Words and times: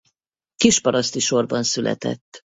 Kisparaszti 0.55 1.19
sorban 1.19 1.63
született. 1.63 2.39